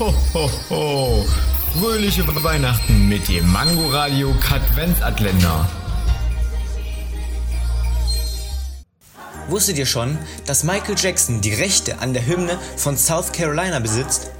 Ho, 0.00 0.14
ho, 0.32 0.50
ho. 0.70 1.26
Fröhliche 1.78 2.26
Weihnachten 2.42 3.06
mit 3.06 3.28
dem 3.28 3.52
Mango-Radio 3.52 4.34
Katwenzatländer. 4.40 5.68
Wusstet 9.48 9.76
ihr 9.76 9.84
schon, 9.84 10.16
dass 10.46 10.64
Michael 10.64 10.94
Jackson 10.96 11.42
die 11.42 11.52
Rechte 11.52 11.98
an 11.98 12.14
der 12.14 12.26
Hymne 12.26 12.58
von 12.78 12.96
South 12.96 13.30
Carolina 13.32 13.78
besitzt? 13.78 14.30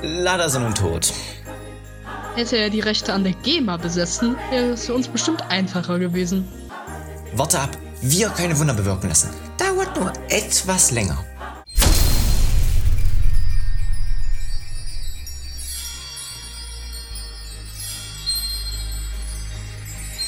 Leider 0.00 0.48
sind 0.48 0.64
und 0.64 0.78
tot. 0.78 1.12
Hätte 2.36 2.58
er 2.58 2.70
die 2.70 2.78
Rechte 2.78 3.12
an 3.12 3.24
der 3.24 3.32
GEMA 3.32 3.78
besessen, 3.78 4.36
wäre 4.50 4.74
es 4.74 4.86
für 4.86 4.94
uns 4.94 5.08
bestimmt 5.08 5.42
einfacher 5.50 5.98
gewesen. 5.98 6.46
Warte 7.34 7.58
ab, 7.58 7.76
wir 8.00 8.28
können 8.28 8.56
Wunder 8.56 8.74
bewirken 8.74 9.08
lassen. 9.08 9.30
Dauert 9.58 9.96
nur 9.98 10.12
etwas 10.28 10.92
länger. 10.92 11.18